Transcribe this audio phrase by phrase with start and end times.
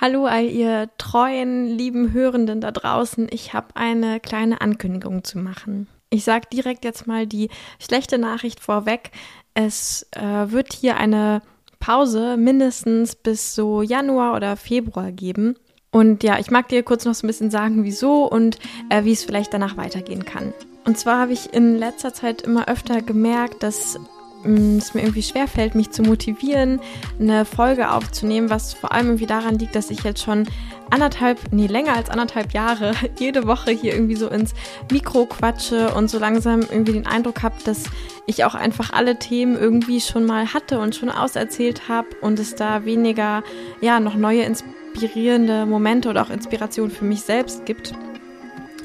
[0.00, 3.26] Hallo all ihr treuen, lieben Hörenden da draußen.
[3.30, 5.88] Ich habe eine kleine Ankündigung zu machen.
[6.08, 9.10] Ich sage direkt jetzt mal die schlechte Nachricht vorweg.
[9.52, 11.42] Es äh, wird hier eine
[11.80, 15.56] Pause mindestens bis so Januar oder Februar geben.
[15.90, 18.58] Und ja, ich mag dir kurz noch so ein bisschen sagen, wieso und
[18.88, 20.54] äh, wie es vielleicht danach weitergehen kann.
[20.86, 24.00] Und zwar habe ich in letzter Zeit immer öfter gemerkt, dass
[24.44, 26.80] es mir irgendwie schwerfällt, mich zu motivieren,
[27.18, 30.46] eine Folge aufzunehmen, was vor allem irgendwie daran liegt, dass ich jetzt schon
[30.90, 34.54] anderthalb, nee, länger als anderthalb Jahre jede Woche hier irgendwie so ins
[34.90, 37.84] Mikro quatsche und so langsam irgendwie den Eindruck habe, dass
[38.26, 42.54] ich auch einfach alle Themen irgendwie schon mal hatte und schon auserzählt habe und es
[42.54, 43.42] da weniger,
[43.80, 47.92] ja, noch neue inspirierende Momente oder auch Inspiration für mich selbst gibt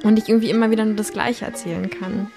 [0.03, 2.31] und ich irgendwie immer wieder nur das Gleiche erzählen kann.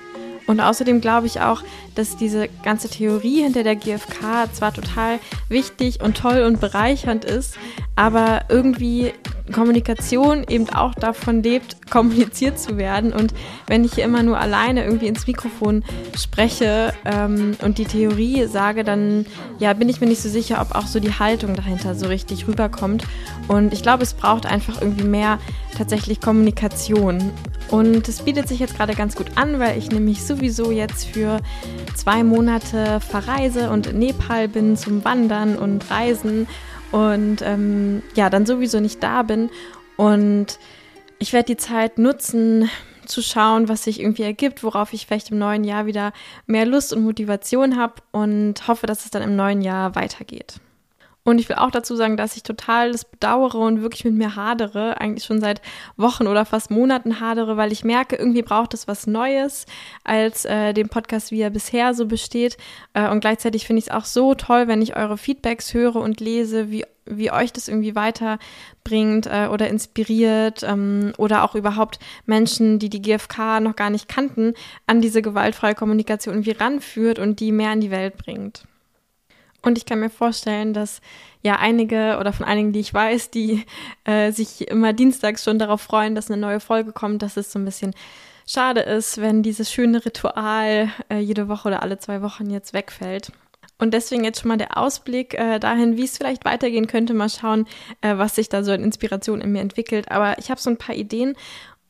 [0.49, 1.63] Und außerdem glaube ich auch,
[1.95, 5.21] dass diese ganze Theorie hinter der GfK zwar total
[5.51, 7.59] wichtig und toll und bereichernd ist,
[7.97, 9.13] aber irgendwie
[9.53, 13.13] Kommunikation eben auch davon lebt, kommuniziert zu werden.
[13.13, 13.35] Und
[13.67, 15.85] wenn ich hier immer nur alleine irgendwie ins Mikrofon
[16.17, 19.27] spreche ähm, und die Theorie sage, dann
[19.59, 22.47] ja, bin ich mir nicht so sicher, ob auch so die Haltung dahinter so richtig
[22.47, 23.05] rüberkommt.
[23.49, 25.39] Und ich glaube, es braucht einfach irgendwie mehr
[25.77, 27.33] tatsächlich Kommunikation.
[27.71, 31.41] Und es bietet sich jetzt gerade ganz gut an, weil ich nämlich sowieso jetzt für
[31.95, 36.47] zwei Monate verreise und in Nepal bin zum Wandern und Reisen
[36.93, 39.51] und ähm, ja, dann sowieso nicht da bin.
[39.97, 40.59] Und
[41.19, 42.71] ich werde die Zeit nutzen,
[43.09, 46.13] zu schauen, was sich irgendwie ergibt, worauf ich vielleicht im neuen Jahr wieder
[46.47, 50.61] mehr Lust und Motivation habe und hoffe, dass es dann im neuen Jahr weitergeht.
[51.29, 54.35] Und ich will auch dazu sagen, dass ich total das bedauere und wirklich mit mir
[54.35, 55.61] hadere, eigentlich schon seit
[55.99, 59.67] Wochen oder fast Monaten hadere, weil ich merke, irgendwie braucht es was Neues
[60.05, 62.57] als äh, den Podcast, wie er bisher so besteht.
[62.95, 66.19] Äh, und gleichzeitig finde ich es auch so toll, wenn ich eure Feedbacks höre und
[66.19, 72.79] lese, wie wie euch das irgendwie weiterbringt äh, oder inspiriert ähm, oder auch überhaupt Menschen,
[72.79, 74.55] die die GfK noch gar nicht kannten,
[74.87, 78.65] an diese gewaltfreie Kommunikation irgendwie ranführt und die mehr in die Welt bringt.
[79.63, 81.01] Und ich kann mir vorstellen, dass
[81.43, 83.65] ja einige oder von einigen, die ich weiß, die
[84.05, 87.59] äh, sich immer dienstags schon darauf freuen, dass eine neue Folge kommt, dass es so
[87.59, 87.95] ein bisschen
[88.47, 93.33] schade ist, wenn dieses schöne Ritual äh, jede Woche oder alle zwei Wochen jetzt wegfällt.
[93.81, 97.15] Und deswegen jetzt schon mal der Ausblick äh, dahin, wie es vielleicht weitergehen könnte.
[97.15, 97.67] Mal schauen,
[98.01, 100.11] äh, was sich da so in Inspiration in mir entwickelt.
[100.11, 101.37] Aber ich habe so ein paar Ideen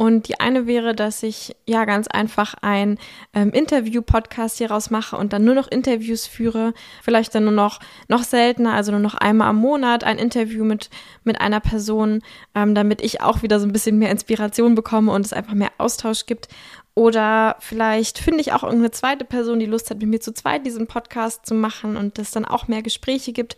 [0.00, 2.98] und die eine wäre, dass ich ja ganz einfach ein
[3.34, 6.72] ähm, Interview-Podcast hieraus mache und dann nur noch Interviews führe.
[7.02, 10.88] Vielleicht dann nur noch, noch seltener, also nur noch einmal am Monat ein Interview mit,
[11.24, 12.22] mit einer Person,
[12.54, 15.72] ähm, damit ich auch wieder so ein bisschen mehr Inspiration bekomme und es einfach mehr
[15.78, 16.46] Austausch gibt.
[16.94, 20.64] Oder vielleicht finde ich auch irgendeine zweite Person, die Lust hat, mit mir zu zweit
[20.64, 23.56] diesen Podcast zu machen und es dann auch mehr Gespräche gibt.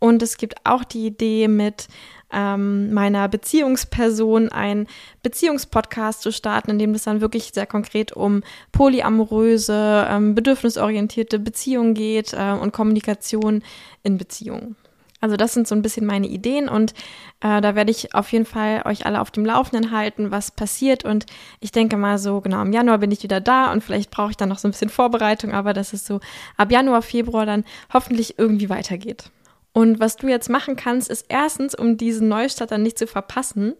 [0.00, 1.86] Und es gibt auch die Idee mit
[2.32, 4.86] ähm, meiner Beziehungsperson ein
[5.22, 11.94] Beziehungspodcast zu starten, in dem es dann wirklich sehr konkret um polyamoröse, ähm, bedürfnisorientierte Beziehungen
[11.94, 13.62] geht äh, und Kommunikation
[14.02, 14.76] in Beziehungen.
[15.22, 16.94] Also das sind so ein bisschen meine Ideen und
[17.40, 21.04] äh, da werde ich auf jeden Fall euch alle auf dem Laufenden halten, was passiert.
[21.04, 21.26] Und
[21.60, 24.38] ich denke mal so, genau, im Januar bin ich wieder da und vielleicht brauche ich
[24.38, 26.20] dann noch so ein bisschen Vorbereitung, aber dass es so
[26.56, 29.30] ab Januar, Februar dann hoffentlich irgendwie weitergeht.
[29.72, 33.74] Und was du jetzt machen kannst, ist erstens, um diesen Neustart dann nicht zu verpassen,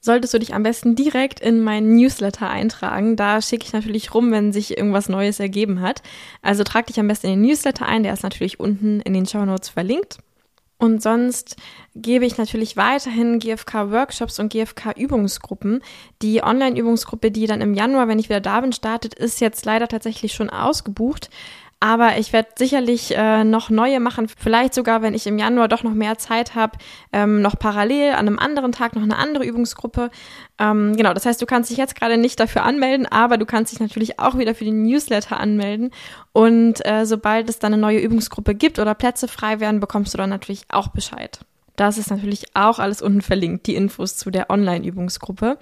[0.00, 3.16] solltest du dich am besten direkt in meinen Newsletter eintragen.
[3.16, 6.02] Da schicke ich natürlich rum, wenn sich irgendwas Neues ergeben hat.
[6.42, 9.26] Also trag dich am besten in den Newsletter ein, der ist natürlich unten in den
[9.26, 10.18] Show Notes verlinkt.
[10.78, 11.56] Und sonst
[11.94, 15.82] gebe ich natürlich weiterhin GFK-Workshops und GFK-Übungsgruppen.
[16.20, 19.88] Die Online-Übungsgruppe, die dann im Januar, wenn ich wieder da bin, startet, ist jetzt leider
[19.88, 21.30] tatsächlich schon ausgebucht.
[21.78, 25.82] Aber ich werde sicherlich äh, noch neue machen, vielleicht sogar, wenn ich im Januar doch
[25.82, 26.78] noch mehr Zeit habe,
[27.12, 30.10] ähm, noch parallel an einem anderen Tag noch eine andere Übungsgruppe.
[30.58, 33.72] Ähm, genau, das heißt, du kannst dich jetzt gerade nicht dafür anmelden, aber du kannst
[33.72, 35.90] dich natürlich auch wieder für den Newsletter anmelden.
[36.32, 40.18] Und äh, sobald es dann eine neue Übungsgruppe gibt oder Plätze frei werden, bekommst du
[40.18, 41.40] dann natürlich auch Bescheid.
[41.76, 45.58] Das ist natürlich auch alles unten verlinkt, die Infos zu der Online-Übungsgruppe.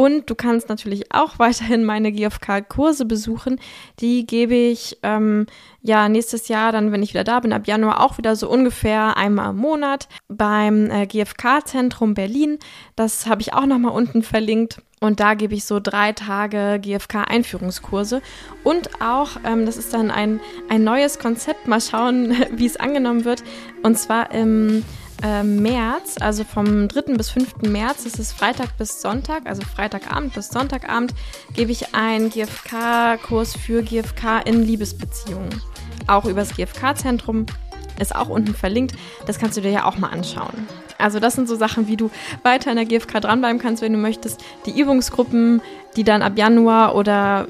[0.00, 3.60] Und du kannst natürlich auch weiterhin meine GFK-Kurse besuchen.
[3.98, 5.44] Die gebe ich ähm,
[5.82, 9.18] ja nächstes Jahr, dann, wenn ich wieder da bin, ab Januar auch wieder so ungefähr
[9.18, 12.58] einmal im Monat beim äh, GFK-Zentrum Berlin.
[12.96, 14.80] Das habe ich auch nochmal unten verlinkt.
[15.00, 18.22] Und da gebe ich so drei Tage GFK-Einführungskurse.
[18.64, 23.26] Und auch, ähm, das ist dann ein, ein neues Konzept, mal schauen, wie es angenommen
[23.26, 23.42] wird.
[23.82, 24.82] Und zwar im
[25.22, 27.14] äh, März, also vom 3.
[27.14, 27.62] bis 5.
[27.62, 31.14] März, das ist Freitag bis Sonntag, also Freitagabend bis Sonntagabend,
[31.54, 35.62] gebe ich einen GFK-Kurs für GFK in Liebesbeziehungen.
[36.06, 37.46] Auch übers GFK-Zentrum,
[38.00, 38.94] ist auch unten verlinkt.
[39.26, 40.66] Das kannst du dir ja auch mal anschauen.
[40.98, 42.10] Also das sind so Sachen, wie du
[42.42, 44.42] weiter in der GfK dranbleiben kannst, wenn du möchtest.
[44.66, 45.62] Die Übungsgruppen,
[45.96, 47.46] die dann ab Januar oder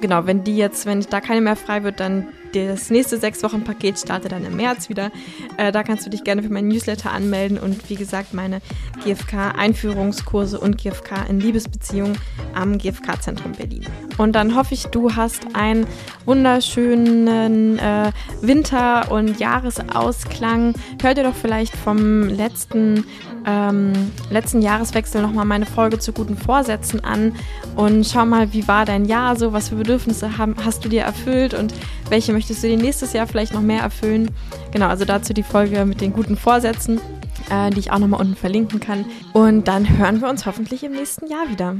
[0.00, 3.64] genau, wenn die jetzt, wenn da keine mehr frei wird, dann das nächste sechs Wochen
[3.64, 5.10] Paket startet dann im März wieder.
[5.56, 8.60] Äh, da kannst du dich gerne für meinen Newsletter anmelden und wie gesagt meine
[9.04, 12.16] GFK Einführungskurse und GFK in Liebesbeziehungen
[12.54, 13.84] am GFK Zentrum Berlin.
[14.18, 15.86] Und dann hoffe ich, du hast einen
[16.24, 20.74] wunderschönen äh, Winter- und Jahresausklang.
[21.02, 23.04] Hör dir doch vielleicht vom letzten
[23.46, 23.92] ähm,
[24.30, 27.34] letzten Jahreswechsel nochmal meine Folge zu guten Vorsätzen an
[27.76, 31.02] und schau mal, wie war dein Jahr so, was für Bedürfnisse haben, hast du dir
[31.02, 31.74] erfüllt und
[32.08, 34.30] welche möchtest du dir nächstes Jahr vielleicht noch mehr erfüllen.
[34.70, 37.00] Genau, also dazu die Folge mit den guten Vorsätzen,
[37.48, 39.06] äh, die ich auch nochmal unten verlinken kann.
[39.32, 41.76] Und dann hören wir uns hoffentlich im nächsten Jahr wieder.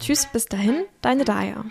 [0.00, 1.66] Tschüss, bis dahin, deine Daya.